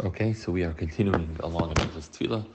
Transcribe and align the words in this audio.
Okay, 0.00 0.32
so 0.32 0.50
we 0.50 0.64
are 0.64 0.72
continuing 0.72 1.36
along 1.40 1.72
in 1.72 1.94
this 1.94 2.08
tefillah. 2.08 2.46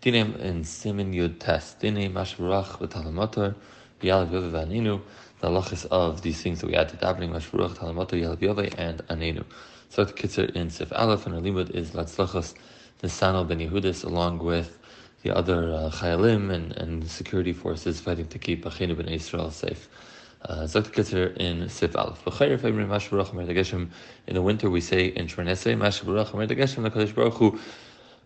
Dinem 0.00 0.38
in 0.38 0.62
Siman 0.62 1.12
Yud 1.12 1.40
Test. 1.40 1.80
Dinem 1.80 2.12
Mashvarach 2.12 2.78
v'Talamator 2.78 3.56
Yalav 4.00 4.30
Yove. 4.30 5.02
The 5.40 5.48
halachas 5.48 5.86
of 5.86 6.22
these 6.22 6.40
things 6.40 6.60
that 6.60 6.68
we 6.68 6.76
add 6.76 6.88
to 6.90 6.96
davening 6.96 7.30
Mashvarach 7.30 7.78
Talamator 7.78 8.12
Yalav 8.12 8.40
Yove 8.40 8.72
and 8.78 9.00
Aninu. 9.08 9.44
So 9.88 10.04
the 10.04 10.12
kitzur 10.12 10.54
in 10.54 10.70
Sif 10.70 10.92
Aleph 10.92 11.26
and 11.26 11.34
our 11.34 11.40
limud 11.40 11.70
is 11.70 11.90
Latzlachas 11.90 12.54
Nisano 13.02 13.46
ben 13.46 13.58
Yehudis 13.58 14.04
along 14.04 14.38
with 14.38 14.78
the 15.24 15.36
other 15.36 15.74
uh, 15.74 15.90
chayalim 15.90 16.52
and, 16.52 16.70
and 16.76 17.10
security 17.10 17.52
forces 17.52 18.00
fighting 18.00 18.28
to 18.28 18.38
keep 18.38 18.64
Achinu 18.64 18.96
ben 18.96 19.08
Israel 19.08 19.50
safe. 19.50 19.88
Uh, 20.46 20.64
Zok 20.64 20.92
Ketzer 20.92 21.34
in 21.38 21.70
Sif 21.70 21.96
Aleph. 21.96 22.20
In 24.26 24.34
the 24.34 24.42
winter, 24.42 24.68
we 24.68 24.80
say 24.82 25.06
in 25.06 25.26
Shmonese, 25.26 25.72
Amar 25.72 25.88
Geshem, 25.88 26.82
the 26.82 26.90
Kadosh 26.90 27.14
Baruch 27.14 27.34
Hu 27.34 27.58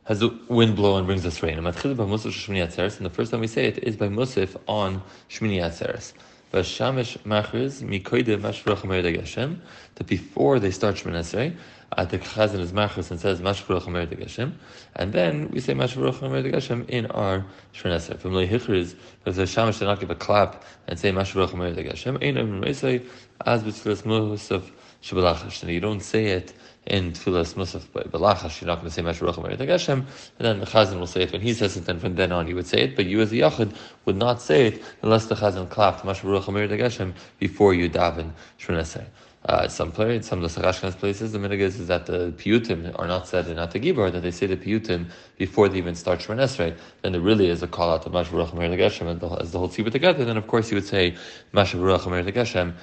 has 0.02 0.18
the 0.18 0.36
wind 0.48 0.74
blow 0.74 0.96
and 0.96 1.06
brings 1.06 1.24
us 1.24 1.40
rain. 1.44 1.58
And 1.58 1.66
the 1.68 3.10
first 3.12 3.30
time 3.30 3.40
we 3.40 3.46
say 3.46 3.66
it 3.66 3.78
is 3.84 3.96
by 3.96 4.08
Musaf 4.08 4.56
on 4.66 5.00
Shmini 5.30 5.58
Atzeres. 5.58 6.12
Vashamish 6.52 7.18
Machriz 7.18 7.82
Mikoide 7.82 8.36
Mashbarach 8.40 8.82
Amar 8.82 8.96
Geshem, 8.96 9.60
that 9.94 10.08
before 10.08 10.58
they 10.58 10.72
start 10.72 10.96
Shmonese, 10.96 11.54
uh, 11.92 12.04
the 12.04 12.18
Chazan 12.18 12.60
is 12.60 12.72
Machriz 12.72 13.10
and 13.10 13.18
says 13.18 13.40
Mashbarach 13.40 13.86
Amar 13.86 14.06
Geshem, 14.06 14.52
and 14.96 15.12
then 15.12 15.50
we 15.50 15.60
say 15.60 15.74
Mashbarach 15.74 16.22
Amar 16.22 16.42
Geshem 16.42 16.88
in 16.88 17.06
our 17.06 17.44
Shmonese. 17.74 18.18
From 18.18 18.32
Lehichriz, 18.32 18.94
the 19.24 19.30
Shamish 19.30 19.78
did 19.78 19.86
not 19.86 20.00
give 20.00 20.10
a 20.10 20.14
clap 20.14 20.64
and 20.86 20.98
say 20.98 21.10
Mashbarach 21.12 21.52
Amar 21.54 21.70
Geshem, 21.72 22.22
Ein 22.22 22.36
Amar 22.36 22.68
Reisei, 22.68 23.04
as 23.46 23.62
B'tfilas 23.62 24.02
Musaf 24.02 24.70
Shabalachash, 25.02 25.62
and 25.62 25.70
you 25.70 25.80
don't 25.80 26.00
say 26.00 26.26
it 26.26 26.52
in 26.86 27.12
Tfilas 27.12 27.54
Musaf 27.54 27.86
Balachash, 28.10 28.60
you're 28.60 28.66
not 28.66 28.76
going 28.80 28.88
to 28.88 28.90
say 28.90 29.02
Mashruach 29.02 29.36
Amar 29.36 29.50
Geshem, 29.52 29.98
and 29.98 30.06
then 30.38 30.58
the 30.58 30.66
Chazan 30.66 30.98
will 30.98 31.06
say 31.06 31.22
it. 31.22 31.32
When 31.32 31.40
he 31.40 31.54
says 31.54 31.76
it, 31.76 31.84
then 31.84 32.00
from 32.00 32.16
then 32.16 32.32
on 32.32 32.48
you 32.48 32.54
would 32.54 32.66
say 32.66 32.80
it, 32.80 32.96
but 32.96 33.06
you 33.06 33.20
as 33.20 33.30
a 33.30 33.36
Yachid 33.36 33.76
would 34.06 34.16
not 34.16 34.40
say 34.40 34.66
it 34.68 34.82
unless 35.02 35.26
the 35.26 35.34
Chazan 35.34 35.68
clapped 35.68 36.04
Mashruach 36.04 36.48
Amar 36.48 36.66
Geshem 36.66 37.14
before 37.38 37.74
you 37.74 37.88
daven 37.88 38.32
Shmonesei. 38.58 39.04
Uh, 39.44 39.68
some 39.68 39.92
places, 39.92 40.26
some 40.26 40.42
of 40.42 40.52
the 40.52 40.60
Sarashkan's 40.60 40.96
places, 40.96 41.32
the 41.32 41.38
minig 41.38 41.60
is, 41.60 41.78
is 41.78 41.86
that 41.86 42.06
the 42.06 42.32
piyutim 42.36 42.92
are 42.98 43.06
not 43.06 43.28
said 43.28 43.46
in 43.46 43.56
Atagibor, 43.56 44.10
that 44.10 44.20
they 44.20 44.32
say 44.32 44.46
the 44.46 44.56
piyutim 44.56 45.08
before 45.36 45.68
they 45.68 45.78
even 45.78 45.94
start 45.94 46.18
Shemon 46.18 46.38
Esrei. 46.38 46.76
Then 47.02 47.12
there 47.12 47.20
really 47.20 47.48
is 47.48 47.62
a 47.62 47.68
call 47.68 47.90
out 47.90 48.02
to 48.02 48.10
Geshem, 48.10 49.06
and 49.06 49.20
the, 49.20 49.28
as 49.40 49.52
the 49.52 49.58
whole 49.58 49.68
tzibur 49.68 49.92
together, 49.92 50.24
then 50.24 50.36
of 50.36 50.46
course 50.48 50.70
you 50.70 50.74
would 50.74 50.86
say 50.86 51.16
Geshem. 51.54 52.74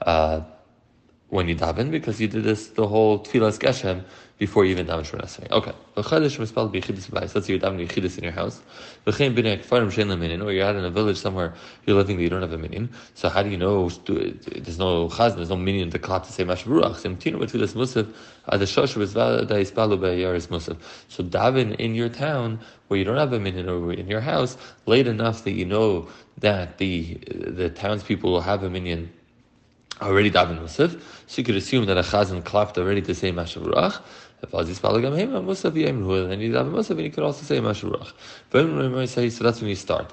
Uh, 0.00 0.40
when 1.34 1.48
you 1.48 1.56
daven 1.56 1.90
because 1.90 2.20
you 2.20 2.28
did 2.28 2.44
this 2.44 2.68
the 2.68 2.86
whole 2.86 3.18
tefillas 3.18 3.58
geshem 3.58 4.04
before 4.38 4.64
you 4.64 4.72
even 4.72 4.86
daven 4.86 5.02
shmona 5.02 5.24
esrei. 5.24 5.50
Okay. 5.50 5.72
V'chadash 5.96 6.38
mispal 6.38 6.72
b'yichidus 6.72 7.08
b'ayis. 7.10 7.34
Let's 7.34 7.46
say 7.46 7.52
you're 7.52 7.60
davening 7.60 7.88
yichidus 7.88 8.18
in 8.18 8.24
your 8.24 8.32
house. 8.32 8.60
V'chein 9.06 9.34
b'nei 9.34 9.64
kfarim 9.64 9.92
shein 9.92 10.08
leminin, 10.08 10.44
or 10.44 10.50
you're 10.50 10.66
out 10.66 10.74
in 10.74 10.84
a 10.84 10.90
village 10.90 11.16
somewhere 11.18 11.54
you're 11.86 11.96
living 11.96 12.16
that 12.16 12.22
you 12.22 12.28
don't 12.28 12.42
have 12.42 12.52
a 12.52 12.58
minion. 12.58 12.90
So 13.14 13.28
how 13.28 13.42
do 13.42 13.50
you 13.50 13.56
know 13.56 13.88
there's 13.88 14.78
no 14.78 15.08
chazan, 15.08 15.36
there's 15.36 15.50
no 15.50 15.56
minion 15.56 15.90
to 15.90 15.98
clap 15.98 16.24
to 16.24 16.32
say 16.32 16.44
mashburuach? 16.44 16.96
Semtinu 16.96 17.38
b'tefillas 17.38 17.74
musaf 17.74 18.12
ad 18.48 18.60
shosh 18.60 18.96
b'zvada 18.96 19.46
b'yaris 19.46 20.48
musaf. 20.48 20.76
So 21.08 21.22
daven 21.22 21.76
in 21.76 21.94
your 21.94 22.08
town 22.08 22.58
where 22.88 22.98
you 22.98 23.04
don't 23.04 23.18
have 23.18 23.32
a 23.32 23.38
minion 23.38 23.68
or 23.68 23.92
in 23.92 24.08
your 24.08 24.20
house 24.20 24.56
late 24.86 25.06
enough 25.06 25.44
that 25.44 25.52
you 25.52 25.64
know 25.64 26.08
that 26.38 26.78
the 26.78 27.14
the 27.30 27.70
townspeople 27.70 28.32
will 28.32 28.40
have 28.40 28.64
a 28.64 28.70
minion 28.70 29.12
already 30.02 30.30
daven 30.30 30.58
Musaf, 30.58 31.00
so 31.26 31.40
you 31.40 31.44
could 31.44 31.54
assume 31.54 31.86
that 31.86 31.96
a 31.96 32.02
chazan 32.02 32.44
clapped 32.44 32.76
already 32.78 33.00
to 33.02 33.14
say 33.14 33.30
Mashavrach. 33.32 34.02
And 34.52 36.42
you 36.42 37.10
could 37.10 37.24
also 37.24 37.42
say 37.44 37.58
Mashavrach. 37.60 38.12
So 39.30 39.44
that's 39.44 39.60
when 39.60 39.70
you 39.70 39.76
start. 39.76 40.12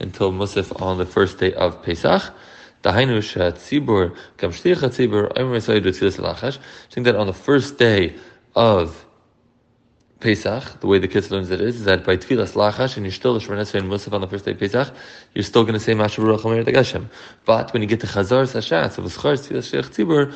Until 0.00 0.32
Musaf 0.32 0.82
on 0.82 0.98
the 0.98 1.06
first 1.06 1.38
day 1.38 1.52
of 1.54 1.82
Pesach. 1.82 2.32
Think 2.82 2.96
that 7.04 7.16
on 7.16 7.26
the 7.26 7.32
first 7.32 7.78
day 7.78 8.14
of 8.54 9.06
Pesach, 10.20 10.80
the 10.80 10.86
way 10.86 10.98
the 10.98 11.08
kids 11.08 11.30
learns 11.30 11.50
it 11.50 11.60
is, 11.60 11.76
is 11.76 11.84
that 11.84 12.04
by 12.04 12.16
Tfilas 12.16 12.52
Lachash 12.54 12.96
and 12.96 13.04
you're 13.04 13.12
still 13.12 13.36
a 13.36 13.40
Shemon 13.40 13.74
and 13.74 13.90
Musaf 13.90 14.12
on 14.14 14.22
the 14.22 14.26
first 14.26 14.46
day 14.46 14.52
of 14.52 14.58
Pesach, 14.58 14.90
you're 15.34 15.44
still 15.44 15.64
going 15.64 15.74
to 15.74 15.80
say 15.80 15.92
Mashav 15.92 16.24
Ruach. 16.24 17.08
But 17.44 17.72
when 17.72 17.82
you 17.82 17.88
get 17.88 18.00
to 18.00 18.06
Chazar 18.06 18.44
Sashat, 18.46 18.92
so 18.92 19.02
V'schar 19.02 19.34
Tfilas 19.34 19.70
Sheikh 19.70 19.86
Tzibur, 19.86 20.32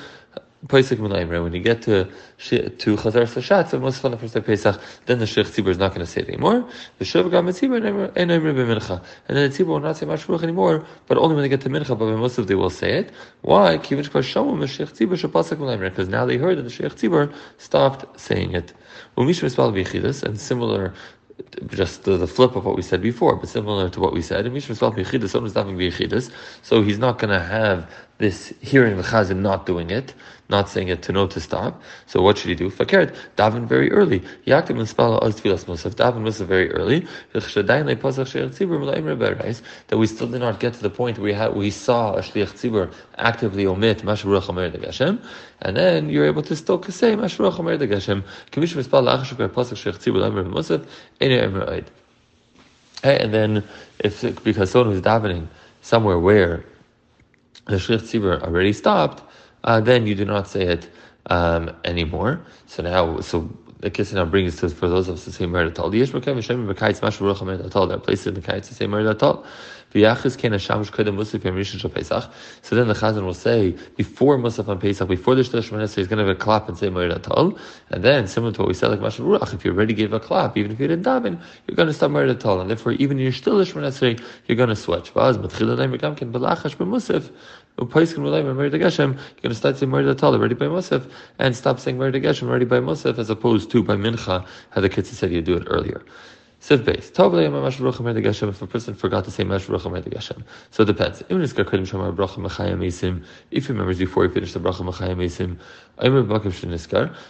Pesach 0.67 0.99
when 0.99 1.53
you 1.53 1.61
get 1.61 1.83
to 1.83 2.05
to 2.05 2.97
Chazar 2.97 3.27
Sashat, 3.27 3.69
so 3.69 3.79
Musaf 3.79 4.05
on 4.05 4.11
the 4.11 4.17
first 4.17 4.35
day 4.35 4.41
of 4.41 4.47
Pesach, 4.47 4.81
then 5.07 5.21
the 5.21 5.27
Sheikh 5.27 5.47
Tzibur 5.47 5.69
is 5.69 5.79
not 5.79 5.95
going 5.95 6.05
to 6.05 6.11
say 6.11 6.23
it 6.23 6.29
anymore. 6.29 6.69
The 6.99 7.05
Shav 7.05 7.31
Gam 7.31 7.47
Tzibur 7.47 8.11
and 8.17 8.31
Emre 8.31 8.51
eh, 8.51 8.53
B'Mincha. 8.53 9.01
And 9.29 9.37
then 9.37 9.49
the 9.49 9.57
Tzibur 9.57 9.69
will 9.69 9.81
not 9.81 9.97
say 9.97 10.07
Mashav 10.07 10.43
anymore, 10.43 10.85
but 11.07 11.17
only 11.17 11.37
when 11.37 11.43
they 11.43 11.49
get 11.49 11.61
to 11.61 11.69
Mincha, 11.69 11.91
but 11.91 11.99
by 11.99 12.07
Musaf 12.07 12.49
they 12.49 12.57
will 12.57 12.71
say 12.71 12.99
it. 12.99 13.13
Why? 13.43 13.77
Because 13.77 14.25
now 16.09 16.27
they 16.27 16.37
heard 16.37 16.59
that 16.59 16.63
the 16.63 16.71
Sheikh 16.71 16.93
Tzibur 16.93 17.33
stopped 17.59 18.21
saying 18.21 18.55
it. 18.55 18.73
And 19.17 20.41
similar, 20.41 20.93
just 21.69 22.03
the, 22.03 22.17
the, 22.17 22.27
flip 22.27 22.57
of 22.57 22.65
what 22.65 22.75
we 22.75 22.83
said 22.83 23.01
before, 23.01 23.37
but 23.37 23.49
similar 23.49 23.89
to 23.91 24.01
what 24.01 24.13
we 24.13 24.23
said, 24.23 24.45
so 26.63 26.83
he's 26.83 26.99
not 26.99 27.19
going 27.19 27.33
to 27.33 27.45
have 27.45 27.89
this 28.19 28.53
hearing 28.61 28.97
the 28.97 29.03
chazan 29.03 29.39
not 29.39 29.65
doing 29.65 29.91
it, 29.91 30.13
not 30.49 30.69
saying 30.69 30.89
it 30.89 31.03
to 31.03 31.13
know 31.13 31.29
to 31.29 31.41
stop. 31.41 31.81
So 32.07 32.21
what 32.21 32.37
should 32.37 32.49
he 32.49 32.57
do? 32.57 32.69
Fakert, 32.71 33.15
daven 33.37 33.67
very 33.67 33.93
early. 33.93 34.21
Yaaktiv 34.45 34.79
and 34.79 34.89
spala 34.89 35.19
az 35.19 35.41
tfilas 35.41 35.67
musaf, 35.67 35.95
daven 35.95 36.23
musaf 36.23 36.47
very 36.47 36.73
early. 36.73 37.07
That 37.33 37.45
we 39.99 40.07
still 40.07 40.27
did 40.27 40.41
not 40.41 40.59
get 40.59 40.75
to 40.75 40.83
the 40.83 40.91
point 40.91 41.19
where 41.19 41.25
we, 41.25 41.33
had, 41.33 41.55
we 41.55 41.71
saw 41.71 42.15
a 42.15 42.21
shliach 42.21 42.55
tzibur 42.55 42.93
actively 43.19 43.67
omit 43.67 44.03
mashruach 44.03 44.49
amer 44.49 44.71
de 44.71 44.79
Gashem, 44.79 45.23
and 45.63 45.77
then 45.77 46.11
you're 46.11 46.27
able 46.27 46.43
to 46.43 46.57
still 46.57 46.83
say 46.85 47.15
mashruach 47.15 47.61
amer 47.61 47.77
de 47.77 47.87
Gashem. 47.87 48.25
Kamish 48.51 48.75
mispal 48.75 49.05
lachashu 49.05 49.37
per 49.37 49.49
pasach 49.49 49.77
shliach 49.77 49.99
tzibur 49.99 50.21
lamer 50.21 50.45
musaf, 50.45 50.85
ene 51.21 51.85
And 53.05 53.33
then, 53.33 53.63
if 54.01 54.23
because 54.43 54.73
someone 54.73 54.91
was 54.91 55.03
davening 55.03 55.47
somewhere 55.83 56.19
where 56.19 56.65
the 57.69 57.77
Shlich 57.77 58.01
Tzibur 58.01 58.43
already 58.43 58.73
stopped, 58.73 59.23
uh, 59.65 59.81
then 59.81 60.07
you 60.07 60.15
do 60.15 60.25
not 60.25 60.49
say 60.49 60.63
it 60.63 60.91
um, 61.27 61.71
anymore. 61.85 62.41
So 62.67 62.83
now, 62.83 63.21
so 63.21 63.49
the 63.81 63.91
kiss 63.91 64.13
now 64.13 64.25
brings 64.25 64.57
to 64.57 64.69
for 64.71 64.89
those 64.89 65.09
of 65.09 65.17
us 65.17 65.25
to 65.25 65.33
say 65.33 65.45
Meridatal. 65.45 65.91
The 65.91 66.01
Yishma 66.01 66.23
Kevin 66.23 66.43
Shem 66.43 66.67
Bekaitz 66.67 67.01
Mashu. 67.01 67.89
There 67.89 67.97
are 67.97 68.01
places 68.01 68.27
in 68.27 68.35
the 68.35 68.41
Kaitz 68.41 68.69
to 68.69 68.75
say. 68.75 68.87
V'yachis 68.87 69.45
So 69.91 70.01
then 70.01 70.13
the 70.13 70.59
Chazan 72.95 73.25
will 73.25 73.33
say 73.33 73.75
before 73.97 74.37
Musaf 74.37 74.69
on 74.69 74.79
Pesach, 74.79 75.09
before 75.09 75.35
the 75.35 75.41
Shlosh 75.41 75.71
Shemana, 75.71 75.95
he's 75.95 76.07
going 76.07 76.19
to 76.19 76.27
have 76.27 76.37
a 76.37 76.39
clap 76.39 76.69
and 76.69 76.77
say 76.77 76.89
Meridatal. 76.89 77.59
And 77.89 78.05
then 78.05 78.27
similar 78.27 78.53
to 78.53 78.61
what 78.61 78.69
we 78.69 78.75
said 78.75 78.89
like 78.89 79.01
Mashu 79.01 79.25
Ruach, 79.25 79.55
if 79.55 79.65
you 79.65 79.71
already 79.71 79.95
gave 79.95 80.13
a 80.13 80.21
clap, 80.21 80.59
even 80.59 80.73
if 80.73 80.79
you 80.79 80.89
didn't 80.89 81.07
daven, 81.07 81.41
you're 81.67 81.75
going 81.75 81.89
to 81.89 81.95
start 81.95 82.13
Meridatal. 82.13 82.61
And 82.61 82.69
therefore, 82.69 82.93
even 82.93 83.17
in 83.17 83.23
your 83.23 83.33
still 83.33 83.55
Shemana, 83.65 84.21
you're 84.47 84.57
going 84.57 84.69
to 84.69 84.77
switch. 84.77 85.15
V'az 85.15 85.39
Matchila 85.39 85.79
Leim 85.79 85.97
Rekam 85.97 86.15
Ken 86.15 86.31
Belachash 86.31 86.77
B'Musaf. 86.77 87.31
You're 87.81 87.87
going 87.87 88.07
to 89.43 89.55
start 89.55 89.79
saying 89.79 89.91
Murder 89.91 90.13
Tal 90.13 90.35
already 90.35 90.57
by 90.57 90.67
Musaf 90.67 91.09
and 91.39 91.55
stop 91.55 91.79
saying 91.79 91.97
Murder 91.97 92.19
Geshem 92.19 92.49
already 92.49 92.65
by 92.65 92.81
Musaf 92.81 93.19
as 93.19 93.31
opposed 93.31 93.71
to 93.71 93.85
by 93.85 93.95
Mincha, 93.95 94.45
how 94.71 94.81
the 94.81 94.89
kids 94.89 95.17
said 95.17 95.31
you 95.31 95.41
do 95.41 95.57
it 95.57 95.63
earlier. 95.69 96.05
Siv 96.61 96.85
base. 96.85 97.11
If 98.43 98.63
a 98.63 98.67
person 98.67 98.95
forgot 98.95 99.25
to 99.25 99.31
say 99.31 99.45
Geshem. 99.45 100.43
So 100.73 100.83
it 100.83 100.87
depends. 100.87 101.23
If 101.29 103.67
he 103.67 103.73
remembers 103.73 103.99
before 103.99 104.27
he 104.27 104.35
finished 104.35 104.55
the 104.55 104.61
bracha 104.61 105.15
mesim, 105.15 105.57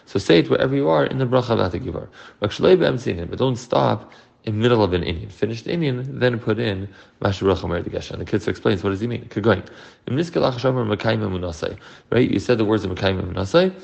so 0.06 0.18
say 0.18 0.38
it 0.38 0.50
wherever 0.50 0.74
you 0.74 0.88
are 0.88 1.04
in 1.04 1.18
the 1.18 1.26
bracha 1.26 3.30
But 3.30 3.38
don't 3.38 3.56
stop 3.56 4.12
in 4.44 4.58
middle 4.58 4.82
of 4.82 4.94
an 4.94 5.02
Indian. 5.02 5.28
Finished 5.28 5.66
Indian, 5.66 6.18
then 6.18 6.38
put 6.38 6.58
in 6.58 6.88
Masharach 7.20 7.64
Amar 7.64 7.82
The 7.82 8.24
kid 8.24 8.48
explains 8.48 8.82
what 8.82 8.90
does 8.90 9.00
he 9.00 9.06
mean? 9.06 9.26
Kegoin. 9.26 9.66
Right? 12.10 12.30
You 12.30 12.38
said 12.38 12.58
the 12.58 12.64
words 12.64 12.84
of 12.84 12.90
Mekayim 12.90 13.32
Munasai, 13.32 13.74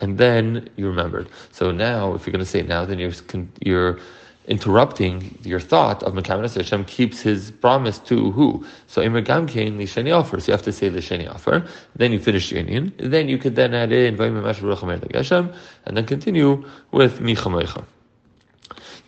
and 0.00 0.18
then 0.18 0.68
you 0.76 0.86
remembered. 0.86 1.28
So 1.50 1.72
now, 1.72 2.14
if 2.14 2.24
you're 2.24 2.32
going 2.32 2.44
to 2.44 2.50
say 2.50 2.60
it 2.60 2.68
now, 2.68 2.84
then 2.84 3.00
you're 3.00 3.12
you're 3.60 3.98
interrupting 4.46 5.38
your 5.44 5.60
thought 5.60 6.02
of 6.02 6.14
Mekayim 6.14 6.40
Munasai. 6.40 6.56
Hashem 6.56 6.84
keeps 6.84 7.20
his 7.20 7.50
promise 7.50 7.98
to 8.00 8.30
who? 8.32 8.64
So 8.88 9.02
Imr 9.02 9.24
Gamkein 9.24 9.76
Lishani 9.76 10.16
offer. 10.16 10.40
So 10.40 10.50
you 10.50 10.52
have 10.52 10.62
to 10.62 10.72
say 10.72 10.88
the 10.88 11.00
Shani 11.00 11.32
offer. 11.32 11.66
Then 11.96 12.12
you 12.12 12.18
finish 12.18 12.50
your 12.50 12.60
Indian. 12.60 12.92
Then 12.98 13.28
you 13.28 13.38
could 13.38 13.56
then 13.56 13.74
add 13.74 13.92
in 13.92 14.16
Masharach 14.16 14.82
Amar 14.82 15.54
and 15.84 15.96
then 15.96 16.06
continue 16.06 16.64
with 16.90 17.20
Michamaycha. 17.20 17.84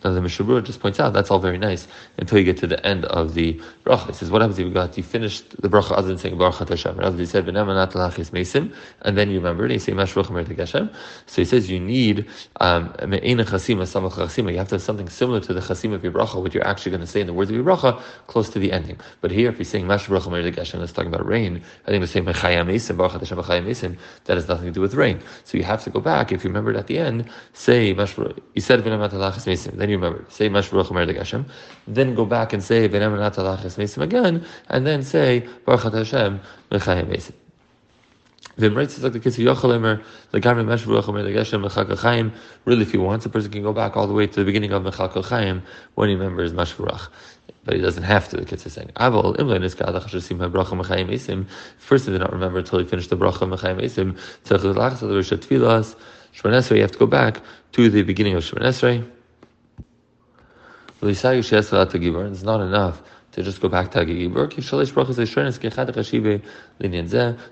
Now 0.05 0.13
the 0.13 0.21
Mishnah 0.21 0.45
Berurah 0.45 0.63
just 0.63 0.81
points 0.81 0.99
out 0.99 1.13
that's 1.13 1.31
all 1.31 1.39
very 1.39 1.57
nice 1.57 1.87
until 2.19 2.37
you 2.37 2.43
get 2.43 2.57
to 2.57 2.67
the 2.67 2.85
end 2.85 3.05
of 3.05 3.33
the 3.33 3.59
bracha. 3.83 4.05
He 4.05 4.13
says, 4.13 4.29
what 4.29 4.41
happens 4.41 4.59
if 4.59 4.67
you 4.67 4.71
got 4.71 4.95
you 4.97 5.01
finished 5.01 5.59
the 5.59 5.67
bracha 5.67 5.93
other 5.97 6.09
than 6.09 6.19
saying 6.19 6.37
Baruch 6.37 6.69
Hashem? 6.69 6.95
Rather 6.95 7.17
he 7.17 7.25
said 7.25 7.47
Mesim, 7.47 8.75
and 9.01 9.17
then 9.17 9.31
you 9.31 9.37
remember 9.37 9.63
and 9.63 9.73
you 9.73 9.79
say 9.79 9.93
Mashruch 9.93 10.57
Hashem. 10.57 10.91
So 11.25 11.41
he 11.41 11.45
says 11.45 11.71
you 11.71 11.79
need 11.79 12.27
um, 12.61 12.93
you 13.01 13.07
have 13.07 14.67
to 14.67 14.75
have 14.75 14.81
something 14.81 15.09
similar 15.09 15.39
to 15.39 15.53
the 15.55 15.59
chasim 15.59 15.91
of 15.93 16.03
your 16.03 16.13
bracha, 16.13 16.39
what 16.39 16.53
you're 16.53 16.67
actually 16.67 16.91
going 16.91 17.01
to 17.01 17.07
say 17.07 17.21
in 17.21 17.25
the 17.25 17.33
words 17.33 17.49
of 17.49 17.55
your 17.55 17.65
bracha, 17.65 17.99
close 18.27 18.47
to 18.49 18.59
the 18.59 18.71
ending. 18.71 18.99
But 19.21 19.31
here, 19.31 19.49
if 19.49 19.57
you're 19.57 19.65
saying 19.65 19.87
Mashruch 19.87 20.55
Hashem, 20.55 20.79
that's 20.79 20.91
talking 20.91 21.11
about 21.11 21.25
rain. 21.25 21.63
I 21.87 21.89
think 21.89 22.01
we're 22.01 22.05
saying 22.05 22.25
Mesim, 22.25 22.97
Baruch 22.97 23.13
Hashem 23.13 23.37
Mesim. 23.39 23.97
That 24.25 24.35
has 24.35 24.47
nothing 24.47 24.65
to 24.67 24.71
do 24.71 24.81
with 24.81 24.93
rain. 24.93 25.19
So 25.45 25.57
you 25.57 25.63
have 25.63 25.83
to 25.85 25.89
go 25.89 25.99
back. 25.99 26.31
If 26.31 26.43
you 26.43 26.49
remember 26.49 26.69
it 26.69 26.77
at 26.77 26.85
the 26.85 26.99
end, 26.99 27.27
say 27.53 27.95
Mashruch. 27.95 28.39
You 28.53 28.61
said 28.61 28.83
Then 28.83 29.89
you 29.89 29.94
remember 29.95 30.25
say 30.29 30.49
Mashruch 30.49 31.15
Hashem. 31.15 31.45
Then 31.87 32.15
go 32.15 32.25
back 32.25 32.53
and 32.53 32.63
say 32.63 32.85
again, 32.85 33.03
and 34.69 34.87
then 34.87 35.03
say 35.03 35.47
Baruch 35.65 35.93
Hashem 35.93 36.39
Mechayim 36.71 37.07
Mesim. 37.07 37.33
Omer 38.57 40.01
Really, 42.65 42.81
if 42.81 42.91
he 42.91 42.97
wants, 42.97 43.25
a 43.25 43.29
person 43.29 43.51
can 43.51 43.63
go 43.63 43.73
back 43.73 43.97
all 43.97 44.07
the 44.07 44.13
way 44.13 44.27
to 44.27 44.35
the 44.35 44.45
beginning 44.45 44.71
of 44.71 44.83
Mechak 44.83 45.25
Chaim 45.25 45.61
when 45.95 46.07
he 46.07 46.15
remembers 46.15 46.53
Mashburach. 46.53 47.09
But 47.65 47.75
he 47.75 47.81
doesn't 47.81 48.03
have 48.03 48.29
to. 48.29 48.37
The 48.37 48.45
kids 48.45 48.65
are 48.65 48.69
saying, 48.69 48.91
"Aval 48.95 49.35
imlein 49.37 49.63
is 49.63 49.75
kadach 49.75 50.05
shasim 50.05 50.37
bracha 50.37 50.79
mechayim 50.79 51.09
esim." 51.09 51.47
First, 51.79 52.05
he 52.05 52.11
did 52.11 52.21
not 52.21 52.31
remember 52.31 52.59
until 52.59 52.79
he 52.79 52.85
finished 52.85 53.09
the 53.09 53.17
bracha 53.17 53.39
mechayim 53.39 53.81
esim. 53.81 54.17
Tzachul 54.45 54.75
lachas 54.75 54.99
the 54.99 55.07
rishat 55.07 55.39
tfilas. 55.39 55.95
Shmonesrei, 56.35 56.75
you 56.75 56.81
have 56.81 56.91
to 56.91 56.99
go 56.99 57.07
back 57.07 57.41
to 57.73 57.89
the 57.89 58.03
beginning 58.03 58.35
of 58.35 58.43
Shmonesrei. 58.43 59.03
It's 61.07 62.43
not 62.43 62.61
enough 62.61 63.01
to 63.33 63.43
just 63.43 63.59
go 63.59 63.67
back 63.67 63.91
to 63.91 63.99
Hagigibur. 63.99 64.49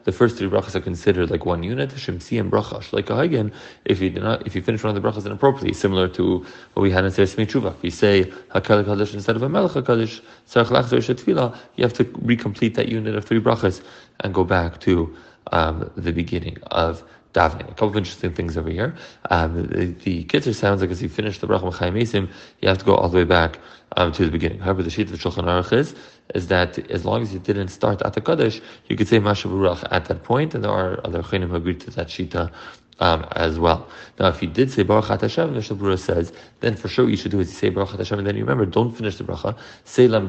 The 0.04 0.12
first 0.12 0.38
three 0.38 0.48
brachas 0.48 0.76
are 0.76 0.82
considered 0.82 1.30
like 1.30 1.46
one 1.46 1.62
unit. 1.62 1.90
Shemsi 1.90 2.40
and 2.40 2.50
bracha. 2.52 2.94
Like 2.94 3.10
a 3.10 3.52
if 3.86 4.02
you 4.02 4.10
do 4.10 4.22
not, 4.22 4.48
if 4.48 4.56
you 4.56 4.62
finish 4.62 4.82
one 4.82 4.96
of 4.96 5.02
the 5.02 5.08
brachas 5.08 5.26
inappropriately, 5.26 5.74
similar 5.74 6.08
to 6.08 6.46
what 6.74 6.84
we 6.84 6.90
had 6.90 7.04
in 7.04 7.12
Sefer 7.12 7.46
Tshuva. 7.46 7.76
we 7.82 7.90
say 7.90 8.24
Hakal 8.56 8.86
Kaddish 8.86 9.14
instead 9.14 9.36
of 9.36 9.44
a 9.44 9.50
Melech 9.50 9.86
Kaddish, 9.86 10.22
you 10.56 11.84
have 11.84 11.94
to 11.94 12.06
recomplete 12.06 12.76
that 12.76 12.88
unit 12.88 13.16
of 13.16 13.26
three 13.26 13.42
brachas 13.42 13.82
and 14.22 14.34
go 14.34 14.46
back 14.46 14.80
to 14.80 15.14
um, 15.52 15.92
the 15.98 16.14
beginning 16.14 16.58
of 16.72 17.04
davening. 17.34 17.70
A 17.70 17.74
couple 17.74 17.90
of 17.90 17.98
interesting 17.98 18.34
things 18.34 18.58
over 18.58 18.70
here. 18.70 18.96
Um, 19.30 19.68
the, 19.68 19.86
the 19.86 20.24
Kitzur 20.26 20.54
sounds 20.56 20.82
like 20.82 20.92
as 20.92 21.02
you 21.02 21.10
finish 21.10 21.40
the 21.40 21.48
bracha 21.48 21.74
Chaim 21.74 21.96
Esim, 21.96 22.30
you 22.62 22.70
have 22.70 22.78
to 22.78 22.86
go 22.86 22.96
all 22.96 23.10
the 23.10 23.18
way 23.18 23.24
back 23.24 23.60
um, 23.98 24.12
to 24.14 24.26
the 24.26 24.32
beginning. 24.32 24.60
However, 24.60 24.84
the 24.84 24.90
sheet 24.90 25.12
of 25.12 25.20
Shulchan 25.20 25.46
Aruch 25.46 25.74
is, 25.74 25.96
is 26.36 26.48
that 26.48 26.80
as 26.90 27.06
long 27.06 27.22
as 27.22 27.34
you 27.34 27.40
didn't 27.40 27.68
start 27.70 28.02
at 28.02 28.14
the 28.14 28.22
Kaddish, 28.22 28.62
you 28.88 28.96
could 28.96 29.08
say 29.08 29.20
Mashav 29.20 29.88
at 29.92 30.06
that 30.06 30.24
point, 30.24 30.56
and 30.56 30.64
there 30.64 30.72
are 30.72 31.00
other 31.06 31.22
Chinim 31.22 31.50
who 31.50 31.56
agree 31.56 31.76
to 31.76 31.92
that 31.92 32.08
shita 32.08 32.52
um, 33.00 33.26
as 33.34 33.60
well. 33.60 33.88
Now, 34.20 34.28
if 34.28 34.42
you 34.42 34.48
did 34.48 34.72
say 34.72 34.84
Baruch 34.84 35.22
Hashem, 35.22 35.54
the 35.54 35.60
Shabura 35.60 35.98
says, 35.98 36.34
then 36.60 36.76
for 36.76 36.88
sure 36.88 37.10
you 37.10 37.18
should 37.18 37.32
do 37.32 37.40
is 37.40 37.50
you 37.50 37.56
say 37.56 37.70
Baruch 37.70 37.92
Hashem, 37.92 38.20
and 38.20 38.28
then 38.28 38.36
you 38.36 38.44
remember, 38.44 38.66
don't 38.66 38.92
finish 38.92 39.18
the 39.18 39.24
bracha. 39.24 39.58
Say 39.86 40.08
Lam 40.08 40.28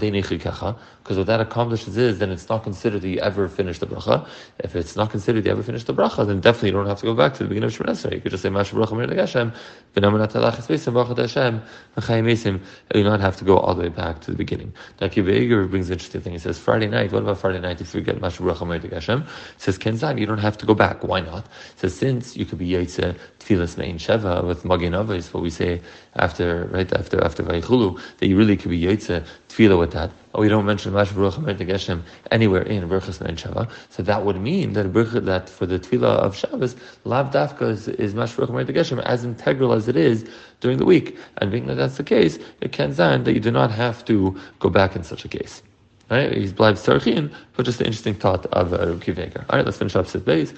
because 1.05 1.19
what 1.19 1.27
that 1.27 1.41
accomplishes 1.41 1.99
is, 1.99 2.19
then 2.19 2.31
it's 2.31 2.49
not 2.49 2.63
considered 2.63 3.03
that 3.03 3.09
you 3.09 3.19
ever 3.19 3.47
finished 3.47 3.81
the 3.81 3.87
bracha. 3.87 4.27
If 4.61 4.75
it's 4.75 4.97
not 4.97 5.11
considered 5.11 5.45
you 5.45 5.53
ever 5.53 5.63
finished 5.63 5.87
the 5.87 5.93
bracha, 5.93 6.27
then 6.27 6.41
definitely 6.41 6.71
you 6.71 6.75
don't 6.75 6.87
have 6.87 6.99
to 7.01 7.05
go 7.05 7.15
back 7.15 7.35
to 7.35 7.43
the 7.43 7.49
beginning 7.51 7.67
of 7.67 7.77
Shemon 7.77 8.11
You 8.11 8.21
could 8.23 8.31
just 8.31 8.43
say 8.43 8.49
Mash 8.49 8.73
Baruch 8.73 8.89
Hashem, 8.89 9.53
Alachis 9.97 10.67
Beisim, 10.67 10.95
Baruch 10.95 11.19
Hashem, 11.19 11.63
Beisim, 11.97 12.55
you 12.95 13.03
do 13.03 13.05
not 13.05 13.21
have 13.21 13.37
to 13.37 13.45
go 13.45 13.59
all 13.59 13.75
the 13.75 13.83
way 13.83 13.89
back 13.91 14.21
to 14.23 14.31
the 14.31 14.37
beginning. 14.37 14.73
Now, 14.99 15.09
Kibbutz 15.09 15.71
brings 15.71 15.89
an 15.89 15.95
interesting 15.95 16.23
thing. 16.23 16.33
He 16.33 16.39
says, 16.39 16.59
Friday 16.59 16.87
night, 16.87 17.13
what 17.13 17.23
about 17.23 17.39
Friday 17.39 17.61
night 17.61 17.83
if 17.83 17.95
you 17.95 18.01
forget 18.01 18.19
Mash 18.19 18.39
Baruch 18.39 18.91
Hashem? 18.91 19.23
He 19.23 19.29
says, 19.59 19.79
Kenzan, 19.79 20.19
you 20.19 20.25
don't 20.25 20.39
have 20.39 20.57
to 20.57 20.65
go 20.65 20.75
back. 20.75 21.05
Why 21.05 21.21
not? 21.21 21.47
He 21.75 21.81
says, 21.81 21.95
since 21.95 22.35
you 22.35 22.47
could 22.55 22.61
be 22.61 22.71
Yaitse 22.71 23.19
Tfilas 23.41 23.77
Mein 23.77 23.99
Sheva 23.99 24.45
with 24.45 24.65
Magin 24.65 24.93
Avos, 24.93 25.35
what 25.35 25.43
we 25.43 25.51
say 25.51 25.81
after, 26.15 26.67
right, 26.67 26.93
after, 26.93 27.23
after 27.25 27.43
Vayichulu, 27.43 28.01
that 28.19 28.29
you 28.29 28.37
really 28.37 28.57
could 28.57 28.71
be 28.71 28.81
Yaitse 28.81 29.27
Tfilah 29.49 29.77
with 29.77 29.91
that. 29.93 30.13
Oh, 30.35 30.41
we 30.41 30.49
don't 30.49 30.65
mention 30.65 30.93
Mash 30.93 31.11
Baruch 31.11 31.35
Geshem 31.35 32.03
anywhere 32.31 32.63
in 32.63 32.89
Berchas 32.89 33.21
Mein 33.21 33.35
Sheva. 33.35 33.69
So 33.91 34.05
that 34.05 34.25
would 34.25 34.41
mean 34.41 34.73
that 34.75 34.93
that 34.93 35.49
for 35.49 35.67
the 35.67 35.81
Tfilah 35.81 36.17
of 36.19 36.37
Shabbos, 36.37 36.77
Lav 37.05 37.33
Dafka 37.33 37.71
is, 37.71 37.89
is 37.89 38.15
Mash 38.15 38.35
Geshem 38.35 39.03
as 39.03 39.25
integral 39.25 39.73
as 39.73 39.89
it 39.89 39.97
is 39.97 40.29
during 40.61 40.79
the 40.79 40.87
week. 40.87 41.19
And 41.39 41.51
being 41.51 41.67
that 41.67 41.75
that's 41.75 41.97
the 41.97 42.05
case, 42.05 42.39
it 42.61 42.71
can 42.71 42.95
sound 42.95 43.25
that 43.25 43.33
you 43.33 43.41
do 43.41 43.51
not 43.51 43.73
have 43.73 44.05
to 44.05 44.39
go 44.61 44.71
back 44.71 44.95
in 44.95 45.03
such 45.03 45.25
a 45.25 45.29
case. 45.29 45.63
Right? 46.11 46.33
He's 46.33 46.53
blind 46.53 46.77
sarchin, 46.77 47.33
but 47.57 47.65
just 47.65 47.81
an 47.81 47.87
interesting 47.87 48.15
thought 48.15 48.45
of 48.47 48.73
uh, 48.75 48.95
Rabbi 48.95 49.31
All 49.49 49.57
right, 49.57 49.65
let's 49.65 49.79
finish 49.79 49.97
up 49.97 50.07
Sif 50.07 50.23
Beis. 50.23 50.55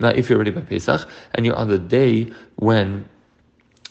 Now, 0.00 0.08
if 0.08 0.28
you're 0.28 0.38
ready 0.38 0.50
by 0.50 0.60
Pesach 0.62 1.08
and 1.34 1.46
you're 1.46 1.56
on 1.56 1.68
the 1.68 1.78
day 1.78 2.32
when 2.56 3.08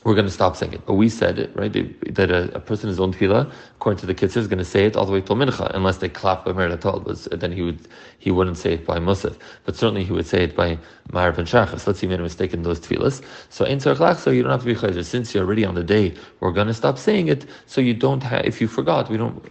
we're 0.06 0.16
going 0.16 0.26
to 0.26 0.32
stop 0.32 0.56
saying 0.56 0.74
it. 0.74 0.86
But 0.86 0.94
we 0.94 1.10
said 1.10 1.40
it, 1.40 1.54
right? 1.56 1.72
That 2.16 2.32
a, 2.32 2.56
a 2.56 2.60
person 2.60 2.90
is 2.90 3.00
on 3.00 3.14
tefillah, 3.14 3.52
according 3.76 4.00
to 4.00 4.06
the 4.06 4.16
kitzur, 4.16 4.38
is 4.38 4.48
going 4.48 4.60
to 4.60 4.66
say 4.66 4.86
it 4.86 4.96
all 4.96 5.06
the 5.06 5.12
way 5.12 5.20
till 5.20 5.36
mincha, 5.36 5.70
unless 5.74 5.98
they 5.98 6.08
clap 6.08 6.46
by 6.46 6.54
merit 6.54 6.84
Was 6.86 7.28
then 7.32 7.52
he 7.52 7.62
would 7.62 7.88
he 8.18 8.32
wouldn't 8.32 8.58
say 8.58 8.74
it 8.74 8.86
by 8.86 8.98
musaf, 8.98 9.38
but 9.66 9.76
certainly 9.76 10.06
he 10.06 10.14
would 10.14 10.26
say 10.26 10.44
it 10.44 10.56
by 10.56 10.78
ma'ariv 11.12 11.38
and 11.38 11.48
shachas. 11.48 11.86
Let's 11.86 12.00
see, 12.00 12.08
he 12.08 12.12
made 12.12 12.20
a 12.20 12.24
mistake 12.24 12.54
in 12.54 12.64
those 12.64 12.80
tefillahs. 12.80 13.22
So 13.50 13.66
in 13.66 13.80
so 13.80 14.30
you 14.32 14.44
don't 14.44 14.52
have 14.52 14.62
to 14.62 14.66
be 14.66 14.76
chayzer 14.76 15.04
since 15.04 15.34
you're 15.34 15.44
already 15.44 15.66
on 15.66 15.76
the 15.76 15.84
day. 15.84 16.16
We're 16.40 16.54
going 16.54 16.68
to 16.68 16.74
stop 16.74 16.98
saying 16.98 17.28
it, 17.28 17.46
so 17.66 17.82
you 17.82 17.94
don't 17.94 18.24
have. 18.24 18.46
If 18.46 18.62
you 18.62 18.68
forgot, 18.68 19.10
we 19.10 19.18
don't 19.18 19.44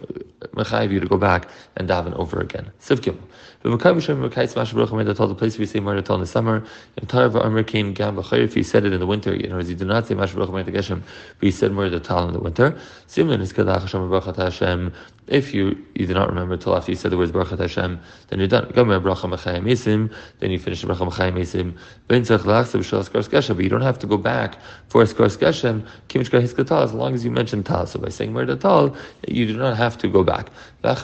mechayiv 0.55 0.91
you 0.91 0.99
to 0.99 1.07
go 1.07 1.17
back 1.17 1.47
and 1.75 1.87
daven 1.87 2.13
over 2.13 2.39
again. 2.39 2.71
Sivkim. 2.81 3.17
But 3.61 3.71
the 3.71 5.35
place 5.37 5.57
we 5.57 5.65
say 5.65 5.79
Mardatal 5.81 6.15
in 6.15 6.21
the 6.21 6.27
summer, 6.27 6.63
if 8.31 8.53
he 8.53 8.63
said 8.63 8.85
it 8.85 8.93
in 8.93 8.99
the 9.01 9.05
winter, 9.05 9.35
you 9.35 9.49
know, 9.49 9.59
words, 9.59 9.67
he 9.67 9.75
did 9.75 9.87
not 9.87 10.07
say 10.07 10.15
Mash 10.15 10.33
Baruch 10.47 10.67
Geshem, 10.67 11.01
but 11.39 11.45
he 11.45 11.51
said 11.51 11.71
Mardatal 11.71 12.27
in 12.27 12.33
the 12.33 12.39
winter. 12.39 12.77
Similar 13.07 13.41
is 13.41 13.53
Kadach 13.53 13.81
Hashem 13.81 14.09
Baruch 14.09 14.35
Hashem. 14.35 14.93
If 15.27 15.53
you 15.53 15.77
you 15.93 16.07
do 16.07 16.13
not 16.15 16.27
remember 16.27 16.57
till 16.57 16.75
after 16.75 16.91
you 16.91 16.97
said 16.97 17.11
the 17.11 17.17
words 17.17 17.31
Baruch 17.31 17.59
Hashem, 17.59 17.99
then 18.29 18.39
you're 18.39 18.47
done. 18.47 18.71
Gomer 18.73 18.99
Bracha 18.99 19.29
Mechayim 19.29 19.69
Esim, 19.69 20.11
then 20.39 20.49
you 20.49 20.57
finish 20.57 20.83
Bracha 20.83 21.07
Mechayim 21.07 21.37
Esim. 21.39 21.77
Ben 22.07 22.23
Tzach 22.23 22.39
Lachsa 22.39 22.79
B'Shal 22.79 23.03
Skar 23.07 23.21
Geshem, 23.29 23.55
but 23.55 23.63
you 23.63 23.69
don't 23.69 23.81
have 23.81 23.99
to 23.99 24.07
go 24.07 24.17
back 24.17 24.57
for 24.87 25.03
Skar 25.03 25.27
Geshem. 25.27 25.85
Kimishka 26.07 26.41
Hiskatal, 26.41 26.83
as 26.83 26.93
long 26.93 27.13
as 27.13 27.23
you 27.23 27.29
mention 27.29 27.63
Tal. 27.63 27.85
So 27.85 27.99
by 27.99 28.09
saying 28.09 28.33
Mardatal, 28.33 28.97
you 29.27 29.45
do 29.45 29.55
not 29.55 29.77
have 29.77 29.99
to 29.99 30.07
go 30.07 30.23
back. 30.23 30.49
But 30.81 31.03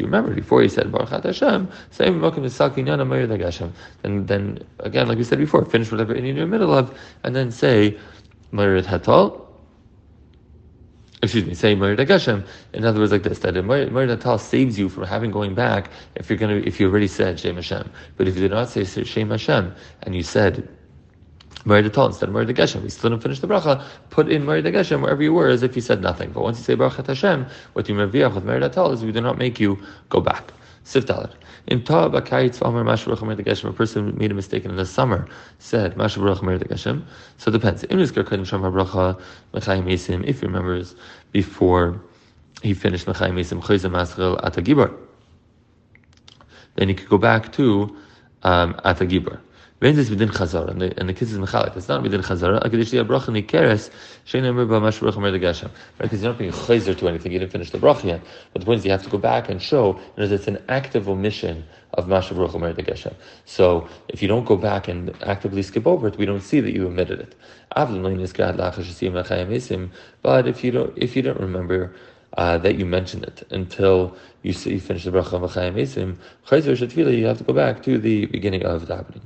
you 0.00 0.06
remember 0.06 0.34
before 0.34 0.62
you 0.62 0.68
said 0.68 0.92
Baruch 0.92 1.08
Hashem, 1.08 1.68
same 1.90 2.20
Mokim 2.20 2.44
Sakinyana 2.44 3.06
Meir 3.06 3.38
Hashem. 3.38 3.72
Then 4.02 4.26
then 4.26 4.58
again, 4.80 5.08
like 5.08 5.16
we 5.16 5.24
said 5.24 5.38
before, 5.38 5.64
finish 5.64 5.90
whatever 5.90 6.12
in 6.12 6.24
your 6.24 6.46
middle 6.46 6.74
and 7.24 7.34
then 7.34 7.50
say 7.50 7.98
Meir 8.52 8.80
Hatal. 8.82 9.46
Excuse 11.22 11.44
me, 11.44 11.54
say 11.54 11.74
Meir 11.74 11.96
Hashem. 11.96 12.44
In 12.72 12.84
other 12.84 13.00
words, 13.00 13.12
like 13.12 13.22
this: 13.22 13.40
that 13.40 13.54
Meir 13.54 13.88
Hatal 13.88 14.38
saves 14.38 14.78
you 14.78 14.88
from 14.88 15.04
having 15.04 15.30
going 15.30 15.54
back 15.54 15.90
if 16.14 16.30
you're 16.30 16.38
gonna 16.38 16.56
if 16.56 16.78
you 16.78 16.88
already 16.88 17.08
said 17.08 17.40
Shem 17.40 17.56
Hashem. 17.56 17.90
But 18.16 18.28
if 18.28 18.36
you 18.36 18.42
did 18.42 18.52
not 18.52 18.68
say 18.68 18.84
Shem 18.84 19.30
Hashem 19.30 19.74
and 20.02 20.14
you 20.14 20.22
said 20.22 20.68
Merid 21.64 21.92
Tal 21.92 22.06
instead 22.06 22.28
of 22.28 22.34
Merid 22.34 22.54
Geshem. 22.54 22.82
We 22.82 22.88
still 22.88 23.10
didn't 23.10 23.22
finish 23.22 23.40
the 23.40 23.46
bracha. 23.46 23.84
Put 24.08 24.30
in 24.30 24.44
Merid 24.44 24.64
Geshem 24.72 25.02
wherever 25.02 25.22
you 25.22 25.34
were 25.34 25.48
as 25.48 25.62
if 25.62 25.76
you 25.76 25.82
said 25.82 26.00
nothing. 26.00 26.30
But 26.30 26.42
once 26.42 26.58
you 26.58 26.64
say 26.64 26.74
Baruch 26.74 27.06
Hashem, 27.06 27.46
what 27.74 27.88
you 27.88 27.94
meviach 27.94 28.34
with 28.34 28.44
Merid 28.44 28.72
Tal 28.72 28.92
is 28.92 29.04
we 29.04 29.12
do 29.12 29.20
not 29.20 29.36
make 29.36 29.60
you 29.60 29.78
go 30.08 30.20
back. 30.20 30.52
Sif 30.90 31.06
Dalet. 31.06 31.30
In 31.68 31.84
Ta 31.84 32.08
Bakayitz 32.08 32.58
V'Amar 32.58 32.82
Mashav 32.84 33.06
Baruch 33.06 33.20
Merid 33.20 33.46
Geshem, 33.46 33.68
a 33.68 33.72
person 33.72 34.18
made 34.18 34.32
a 34.32 34.34
mistake 34.34 34.64
in 34.64 34.74
the 34.74 34.84
summer, 34.84 35.28
said 35.60 35.94
Mashav 35.94 36.16
Baruch 36.16 36.40
Merid 36.40 36.66
Geshem. 36.66 37.04
So 37.38 37.50
it 37.50 37.52
depends. 37.52 37.84
If 37.84 37.90
he 40.40 40.46
remembers 40.46 40.96
before 41.30 42.00
he 42.62 42.74
finished 42.74 43.06
Mechayim 43.06 43.34
Mesim 43.34 43.62
Chayzim 43.62 43.92
Maschel 43.92 44.40
Atagibor, 44.42 44.92
then 46.74 46.88
he 46.88 46.94
could 46.96 47.08
go 47.08 47.18
back 47.18 47.52
to 47.52 47.96
um, 48.42 48.74
Atagibor. 48.84 49.38
When 49.80 49.96
this 49.96 50.10
within 50.10 50.28
Chazara, 50.28 50.68
and 50.68 50.78
the, 50.82 51.00
and 51.00 51.08
the 51.08 51.14
kids 51.14 51.32
is 51.32 51.38
Mechalik, 51.38 51.74
it's 51.74 51.88
not 51.88 52.02
within 52.02 52.20
Chazara, 52.20 52.62
Akadish 52.62 52.92
Yah 52.92 53.02
Bracha 53.02 53.32
Nikeres, 53.32 53.88
Shein 54.26 54.44
Emir 54.44 54.66
B'Amash 54.66 55.00
Baruch 55.00 55.16
Mer 55.16 55.32
Right, 55.32 55.70
because 55.98 56.20
you're 56.20 56.30
not 56.30 56.38
being 56.38 56.52
Chazer 56.52 56.94
to 56.98 57.08
anything, 57.08 57.32
you 57.32 57.38
didn't 57.38 57.50
finish 57.50 57.70
the 57.70 57.78
Bracha 57.78 58.04
yet. 58.04 58.20
But 58.52 58.60
the 58.60 58.66
point 58.66 58.80
is 58.80 58.84
you 58.84 58.90
have 58.90 59.02
to 59.04 59.08
go 59.08 59.16
back 59.16 59.48
and 59.48 59.62
show, 59.62 59.98
that 60.16 60.30
it's 60.30 60.48
an 60.48 60.62
active 60.68 61.08
omission 61.08 61.64
of 61.94 62.08
Mashav 62.08 62.36
Baruch 62.36 62.60
Mer 62.60 62.74
Geshem. 62.74 63.14
So, 63.46 63.88
if 64.08 64.20
you 64.20 64.28
don't 64.28 64.44
go 64.44 64.58
back 64.58 64.86
and 64.86 65.16
actively 65.22 65.62
skip 65.62 65.86
over 65.86 66.08
it, 66.08 66.18
we 66.18 66.26
don't 66.26 66.42
see 66.42 66.60
that 66.60 66.74
you 66.74 66.86
omitted 66.86 67.18
it. 67.18 67.34
But 70.22 70.46
if 70.46 70.62
you 70.62 70.70
don't, 70.72 70.92
if 70.98 71.16
you 71.16 71.22
don't 71.22 71.40
remember, 71.40 71.94
uh, 72.36 72.58
that 72.58 72.78
you 72.78 72.84
mention 72.84 73.24
it 73.24 73.46
until 73.50 74.14
you 74.42 74.52
see 74.52 74.78
finish 74.78 75.04
the 75.04 75.10
bracha 75.10 75.42
of 75.42 75.50
Chayim 75.52 75.74
Esim, 75.74 76.16
you 77.16 77.26
have 77.26 77.38
to 77.38 77.44
go 77.44 77.52
back 77.54 77.82
to 77.82 77.98
the 77.98 78.26
beginning 78.26 78.64
of 78.64 78.84
davening. 78.84 79.22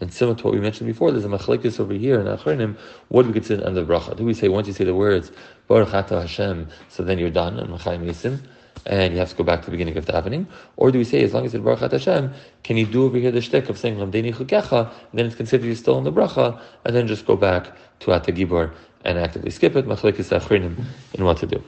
And 0.00 0.12
similar 0.12 0.36
to 0.38 0.44
what 0.44 0.54
we 0.54 0.60
mentioned 0.60 0.88
before, 0.88 1.12
there's 1.12 1.24
a 1.24 1.28
machlekes 1.28 1.78
over 1.78 1.94
here 1.94 2.18
in 2.20 2.26
Achronim. 2.26 2.76
What 3.08 3.22
do 3.22 3.28
we 3.28 3.34
consider 3.34 3.66
under 3.66 3.84
bracha? 3.84 4.16
Do 4.16 4.24
we 4.24 4.34
say 4.34 4.48
once 4.48 4.66
you 4.66 4.72
say 4.72 4.84
the 4.84 4.94
words 4.94 5.30
Baruch 5.68 5.94
Ata 5.94 6.20
Hashem, 6.20 6.68
so 6.88 7.02
then 7.02 7.18
you're 7.18 7.30
done 7.30 7.58
and 7.58 7.68
Machai 7.68 8.00
Mason, 8.00 8.42
and 8.86 9.12
you 9.12 9.20
have 9.20 9.30
to 9.30 9.36
go 9.36 9.44
back 9.44 9.60
to 9.60 9.66
the 9.66 9.70
beginning 9.70 9.96
of 9.96 10.06
the 10.06 10.12
davening? 10.12 10.46
Or 10.76 10.90
do 10.90 10.98
we 10.98 11.04
say 11.04 11.22
as 11.22 11.34
long 11.34 11.44
as 11.44 11.54
it's 11.54 11.62
Baruch 11.62 11.82
Ata 11.82 11.98
Hashem, 11.98 12.32
can 12.64 12.76
you 12.76 12.86
do 12.86 13.04
over 13.04 13.18
here 13.18 13.30
the 13.30 13.40
shtick 13.40 13.68
of 13.68 13.78
saying 13.78 13.96
Lamdeni 13.96 14.34
Chukecha, 14.34 14.92
then 15.14 15.26
it's 15.26 15.36
considered 15.36 15.66
you're 15.66 15.76
still 15.76 15.98
in 15.98 16.04
the 16.04 16.12
bracha, 16.12 16.60
and 16.84 16.96
then 16.96 17.06
just 17.06 17.26
go 17.26 17.36
back 17.36 17.76
to 18.00 18.12
Ata 18.12 18.32
Gibor 18.32 18.72
and 19.04 19.18
actively 19.18 19.50
skip 19.50 19.76
it? 19.76 19.86
Machlekes 19.86 20.36
Achronim 20.36 20.84
in 21.14 21.24
what 21.24 21.36
to 21.38 21.46
do. 21.46 21.62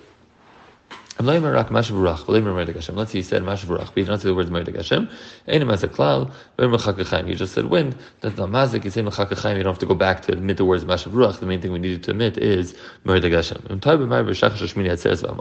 Let's 1.21 1.28
say 1.28 3.18
you 3.18 3.23
said 3.23 3.42
Mashavarach, 3.42 3.87
but 3.87 3.97
you 3.97 4.04
don't 4.04 4.18
say 4.18 4.28
the 4.28 4.35
words 4.35 4.50
Merdik 4.50 4.75
Hashem. 4.75 5.09
Klal, 5.47 7.28
You 7.28 7.35
just 7.37 7.54
said 7.54 7.66
wind. 7.66 7.97
That's 8.21 8.37
not 8.37 8.49
mazik. 8.49 8.85
You 8.85 8.90
say 8.90 9.00
Mechakachayim. 9.00 9.56
You 9.56 9.62
don't 9.62 9.75
have 9.75 9.78
to 9.78 9.87
go 9.87 9.94
back 9.94 10.23
to 10.23 10.33
admit 10.33 10.56
the 10.56 10.64
words 10.64 10.85
Mashavarach. 10.85 11.38
The 11.38 11.47
main 11.47 11.61
thing 11.61 11.71
we 11.71 11.78
needed 11.78 12.02
to 12.04 12.11
admit 12.11 12.37
is 12.38 12.75
Merdik 13.06 13.30
Hashem. 13.33 13.62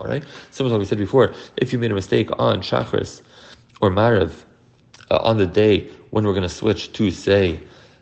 Right? 0.08 0.24
Similar 0.52 0.76
to 0.76 0.80
we 0.80 0.86
said 0.86 1.00
before. 1.00 1.34
If 1.58 1.74
you 1.74 1.80
made 1.80 1.92
a 1.92 1.96
mistake 1.96 2.30
on 2.38 2.62
Shachris 2.62 3.24
or 3.82 3.90
Marav 3.90 4.44
uh, 5.10 5.18
on 5.18 5.38
the 5.38 5.48
day 5.48 5.90
when 6.12 6.24
we're 6.28 6.34
going 6.34 6.44
to 6.44 6.50
switch 6.50 6.94
to 6.94 7.10
say 7.10 7.60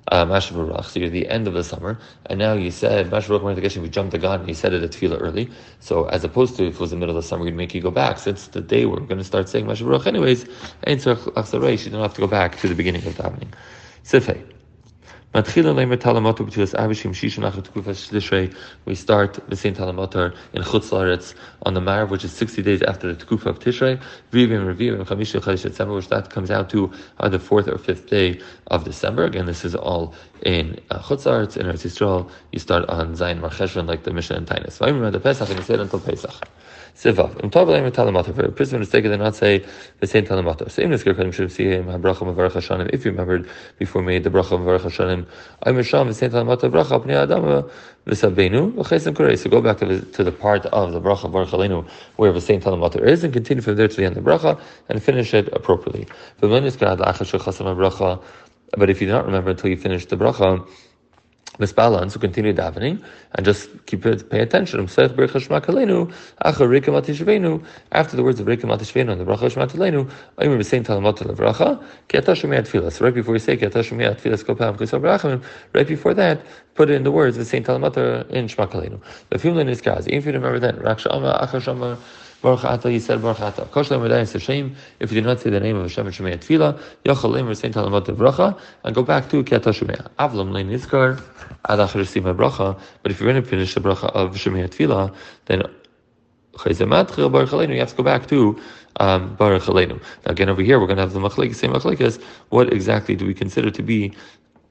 uh, 0.08 0.82
So 0.82 1.00
you're 1.00 1.10
the 1.10 1.28
end 1.30 1.48
of 1.48 1.54
the 1.54 1.64
summer, 1.64 2.00
and 2.28 2.40
now 2.40 2.54
you 2.54 2.72
said 2.72 3.10
Mashav 3.10 3.82
we 3.82 3.90
jumped 3.90 4.12
the 4.12 4.18
gun 4.18 4.40
and 4.40 4.50
you 4.50 4.56
said 4.56 4.74
it 4.74 4.84
at 4.84 4.92
Tefillah 4.92 5.22
early. 5.22 5.50
So 5.80 6.06
as 6.06 6.24
opposed 6.24 6.56
to 6.58 6.68
if 6.68 6.76
it 6.76 6.80
was 6.80 6.92
the 6.92 6.98
middle 6.98 7.16
of 7.16 7.24
the 7.24 7.28
summer, 7.28 7.44
we'd 7.44 7.56
make 7.56 7.74
you 7.74 7.82
go 7.82 7.92
back. 7.92 8.20
Since 8.20 8.48
the 8.48 8.62
day 8.62 8.86
we're 8.86 9.00
going 9.00 9.18
to 9.18 9.24
start 9.24 9.50
saying 9.50 9.66
Mashav 9.66 10.06
anyways, 10.08 10.46
you 11.86 11.92
don't 11.92 12.02
have 12.02 12.14
to 12.14 12.22
go 12.22 12.28
back 12.28 12.60
to 12.60 12.68
the 12.68 12.76
beginning 12.76 13.06
of 13.06 13.14
davening. 13.14 13.54
Sifei. 14.04 14.61
We 15.34 15.42
start 15.44 15.54
the 15.64 15.72
same 19.56 19.74
Talamatar 19.74 20.36
in 20.52 20.62
Chutz 20.62 20.90
Laretz 20.90 21.34
on 21.64 21.74
the 21.74 21.80
Marv, 21.80 22.12
which 22.12 22.26
is 22.26 22.34
60 22.34 22.62
days 22.62 22.82
after 22.82 23.14
the 23.14 23.26
Tkufa 23.26 23.46
of 23.46 23.60
Tishrei, 23.60 24.02
Vivim 24.34 24.66
Revivim 24.66 25.06
Chamisha 25.06 25.40
Chadish 25.40 25.62
December, 25.62 25.94
which 25.94 26.10
that 26.10 26.30
comes 26.32 26.52
out 26.52 26.70
to 26.72 26.92
the 27.24 27.40
fourth 27.40 27.70
or 27.70 27.78
fifth 27.78 28.10
day 28.10 28.42
of 28.68 28.84
December. 28.84 29.24
Again, 29.24 29.46
this 29.46 29.64
is 29.64 29.74
all 29.74 30.14
in 30.42 30.78
uh, 30.90 31.00
Chutz 31.00 31.24
Laretz, 31.24 31.56
in 31.56 31.66
Eretz 31.66 31.86
Yisrael. 31.86 32.30
You 32.52 32.60
start 32.60 32.90
on 32.90 33.16
Zayin 33.16 33.40
Mar 33.40 33.52
like 33.86 34.04
the 34.04 34.12
Mishnah 34.12 34.36
and 34.36 34.48
Taanis. 34.48 34.80
Vayim 34.80 35.10
the 35.14 35.20
Pesach, 35.22 35.48
and 35.48 35.60
you 35.60 35.64
say 35.64 35.76
it 35.76 35.80
until 35.80 36.02
Pesach. 36.02 36.46
Sivav. 36.96 37.42
Im 37.44 37.50
tov 37.50 37.68
leim 37.68 37.90
talamater. 37.92 38.34
For 38.36 38.46
a 38.46 38.52
person 38.52 38.80
mistake, 38.80 39.04
they 39.06 39.18
not 39.18 39.36
say 39.36 39.66
the 40.00 40.08
same 40.08 40.26
talamater. 40.26 40.70
Same 40.70 40.90
nisker 40.90 41.14
kadim 41.14 41.34
should 41.34 41.52
see 41.52 41.66
him 41.66 41.86
habracha 41.86 42.26
mavarach 42.26 42.52
hashanim. 42.52 42.90
If 42.94 43.06
you 43.06 43.12
remembered 43.12 43.50
before 43.80 44.02
made 44.02 44.24
the 44.24 44.30
bracha 44.30 44.60
mavarach 44.60 44.82
hashanim, 44.82 45.26
I'm 45.64 45.76
misham 45.76 46.08
the 46.08 46.14
same 46.14 46.32
talamater 46.32 46.70
bracha 46.70 47.04
pnei 47.04 47.16
adam 47.16 47.44
v'sabenu 48.06 48.74
v'chesim 48.74 49.14
korei. 49.14 49.38
So 49.38 49.50
go 49.50 49.62
back 49.62 49.78
to 49.78 49.86
the, 49.86 50.06
to 50.14 50.24
the 50.24 50.32
part 50.32 50.66
of 50.68 50.92
the 50.92 51.02
bracha 51.02 51.32
mavarach 51.32 51.50
aleinu 51.50 51.88
where 52.18 52.32
the 52.32 52.42
same 52.42 52.62
talamater 52.62 53.02
is, 53.06 53.24
and 53.24 53.34
continue 53.34 53.62
from 53.62 53.76
there 53.76 53.88
to 53.88 53.96
the 53.96 54.06
end 54.06 54.18
of 54.18 54.24
the 54.24 54.30
bracha 54.30 54.60
and 54.90 55.02
finish 55.02 55.34
it 55.34 55.48
appropriately. 55.54 56.08
But 58.78 58.90
if 58.90 59.02
you 59.02 59.08
do 59.08 59.14
not 59.14 59.26
remember 59.26 59.50
until 59.52 59.70
you 59.70 59.78
finish 59.78 60.06
the 60.06 60.16
bracha 60.16 60.66
misbalance, 61.60 62.12
so 62.12 62.20
continue 62.20 62.54
davening 62.54 63.04
and 63.34 63.46
just 63.46 63.70
keep 63.86 64.06
it, 64.06 64.30
pay 64.30 64.42
attention. 64.42 64.80
Um, 64.80 64.88
After 64.88 65.08
the 68.16 68.24
words 68.24 68.40
of 68.40 68.48
Rika 68.48 68.68
Matishvenu 68.68 69.12
and 69.12 69.22
the 69.22 69.26
Bracha 69.26 69.52
Shmakalenu, 69.52 70.10
I'm 70.38 70.48
going 70.48 70.58
to 70.58 70.64
say 70.64 70.80
Talamat 70.80 71.18
Levracha, 71.20 71.84
Kiata 72.10 72.36
Shemiat 72.36 72.68
Tfilas. 72.68 73.02
Right 73.02 73.14
before 73.14 73.36
you 73.36 73.40
say 73.40 73.58
Kiata 73.58 73.84
Shemiat 73.84 74.22
Tfilas 74.22 74.44
Kopam 74.46 75.42
right 75.74 75.88
before 75.88 76.14
that, 76.14 76.42
put 76.76 76.90
it 76.90 76.94
in 76.94 77.04
the 77.04 77.12
words 77.12 77.38
of 77.38 77.46
Saint 77.46 77.66
Talamata 77.66 78.30
in 78.30 78.48
Shmakalenu. 78.48 79.02
The 79.30 79.38
Fimlin 79.38 79.70
is 79.70 79.82
Kaz. 79.82 80.08
If 80.08 80.26
you 80.26 80.32
remember 80.32 80.60
that, 80.60 80.78
Raksha 80.78 81.14
Ama, 81.14 81.38
Achashama, 81.42 81.98
Baruch 82.42 82.66
Ata, 82.66 82.92
you 82.92 83.00
said 83.00 83.22
Baruch 83.22 83.40
Ata. 83.40 83.66
Kosh 83.66 83.92
Lem 83.92 84.04
it's 84.12 84.34
a 84.34 84.72
if 85.00 85.12
you 85.12 85.22
do 85.22 85.28
not 85.28 85.40
say 85.40 85.50
the 85.52 85.60
name 85.60 85.76
of 85.76 85.84
Hashem 85.84 86.08
and 86.08 86.16
Shemei 86.16 86.38
Tefillah, 86.38 86.80
Yochel 87.06 87.32
Lem 87.32 87.54
Saint 87.54 87.76
Talamat 87.76 88.06
Bracha, 88.16 88.60
and 88.84 88.96
go 88.96 89.04
back 89.04 89.30
to 89.30 89.44
Kiata 89.44 89.72
Shemei. 89.72 90.10
Avlam 90.18 90.52
Lein 90.52 90.70
Nizkar, 90.70 91.22
Ad 91.70 91.80
Achar 91.80 92.02
Sima 92.02 92.36
Bracha, 92.36 92.80
but 93.04 93.12
if 93.12 93.20
you're 93.20 93.32
going 93.32 93.42
to 93.42 93.48
finish 93.48 93.76
the 93.76 93.82
Bracha 93.82 94.06
of 94.06 94.36
Shemei 94.36 94.68
Tefillah, 94.68 95.14
then 95.46 95.64
you 96.66 97.80
have 97.80 97.90
to 97.90 97.96
go 97.96 98.04
back 98.04 98.28
to 98.28 98.62
um, 98.98 99.36
Baruch 99.36 99.68
Now 99.68 100.00
again, 100.26 100.50
over 100.50 100.62
here 100.62 100.80
we're 100.80 100.88
going 100.88 100.98
to 100.98 101.04
have 101.04 101.14
the 101.14 101.20
machlekes, 101.20 101.56
same 101.56 101.72
machlekes. 101.72 102.22
What 102.50 102.74
exactly 102.74 103.16
do 103.16 103.26
we 103.26 103.34
consider 103.34 103.72
to 103.72 103.82
be 103.82 104.14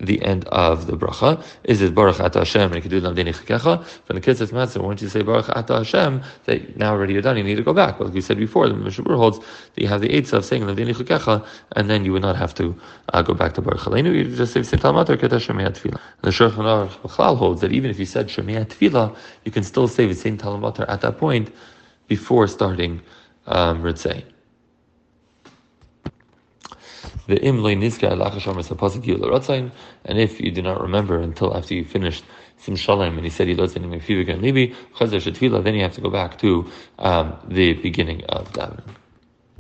the 0.00 0.23
end 0.23 0.45
of 0.49 0.87
the 0.87 0.97
bracha. 0.97 1.42
Is 1.64 1.83
it 1.83 1.95
Baruch 1.95 2.21
Ata 2.21 2.40
Hashem? 2.40 2.73
And 2.73 2.75
you 2.76 2.80
can 2.83 2.90
do 2.90 3.00
Lamdeni 3.00 3.35
Chikecha. 3.35 3.85
From 3.85 4.16
the 4.16 4.21
Kitzes 4.23 4.50
Matzah, 4.50 4.83
once 4.83 5.02
you 5.02 5.09
say 5.09 5.23
Baruch 5.23 5.49
Ata 5.50 5.78
Hashem, 5.78 6.23
that 6.47 6.76
now 6.76 6.92
already 6.92 7.12
you're 7.12 7.23
done, 7.23 7.37
you 7.37 7.45
need 7.45 7.57
to 7.57 7.62
go 7.62 7.75
back. 7.75 7.99
But 7.99 8.07
like 8.07 8.14
we 8.14 8.21
said 8.21 8.38
before, 8.38 8.69
the 8.69 8.75
Mishabur 8.75 9.16
holds 9.16 9.38
that 9.38 9.80
you 9.80 9.88
have 9.88 10.00
the 10.00 10.09
Eitzah 10.09 10.35
of 10.35 10.45
saying 10.45 10.62
Lamdeni 10.62 10.95
Chikecha, 10.95 11.47
and 11.76 11.90
then 11.90 12.04
you 12.04 12.12
would 12.12 12.23
not 12.23 12.37
have 12.37 12.54
to 12.54 12.78
uh, 13.12 13.23
go 13.23 13.35
back 13.35 13.54
to 13.54 13.61
Baruch 13.61 13.83
Aleinu. 13.83 14.14
You 14.14 14.35
just 14.35 14.52
say 14.52 14.62
Shem 14.62 14.78
Talmat 14.78 15.09
or 15.11 15.16
Keta 15.16 15.38
Shemei 15.38 15.69
Tefillah. 15.69 16.00
The 16.23 16.30
Shulchan 16.30 16.88
Aruch 16.90 17.37
holds 17.37 17.61
that 17.61 17.73
even 17.73 17.90
if 17.90 17.99
you 17.99 18.07
said 18.07 18.28
Shemei 18.28 18.64
Tefillah, 18.64 19.16
you 19.45 19.52
can 19.52 19.64
still 19.64 19.88
say 19.88 20.07
the 20.07 20.14
same 20.14 20.37
Talmud 20.37 20.80
at 20.80 21.00
that 21.00 21.19
point 21.19 21.52
before 22.09 22.47
starting 22.49 23.00
um, 23.47 23.83
Ritzay. 23.83 24.25
Nizka 27.38 28.10
and 30.04 30.18
if 30.18 30.40
you 30.40 30.50
do 30.50 30.62
not 30.62 30.80
remember 30.80 31.18
until 31.18 31.56
after 31.56 31.75
you 31.75 31.84
finished 31.84 32.25
Sim 32.58 32.76
Shalom 32.76 33.16
and 33.16 33.25
he 33.25 33.30
said 33.30 33.49
he 33.49 33.54
loves 33.54 33.76
any 33.76 33.87
Mefivigan 33.87 34.40
Libi, 34.40 34.75
then 35.64 35.75
you 35.75 35.82
have 35.82 35.94
to 35.94 36.00
go 36.00 36.10
back 36.10 36.38
to 36.38 36.70
um, 36.99 37.37
the 37.49 37.75
beginning 37.75 38.25
of 38.25 38.52
davening. 38.52 39.00